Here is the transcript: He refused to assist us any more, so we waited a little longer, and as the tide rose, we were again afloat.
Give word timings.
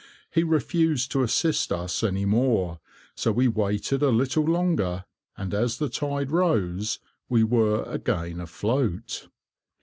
He 0.31 0.41
refused 0.41 1.11
to 1.11 1.21
assist 1.21 1.71
us 1.71 2.03
any 2.03 2.25
more, 2.25 2.79
so 3.13 3.31
we 3.31 3.47
waited 3.47 4.01
a 4.01 4.09
little 4.09 4.43
longer, 4.43 5.05
and 5.37 5.53
as 5.53 5.77
the 5.77 5.89
tide 5.89 6.31
rose, 6.31 6.97
we 7.29 7.43
were 7.43 7.83
again 7.83 8.39
afloat. 8.39 9.27